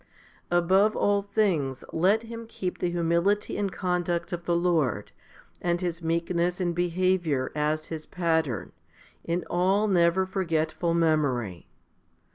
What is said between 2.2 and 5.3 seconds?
him keep the humility and conduct of the Lord,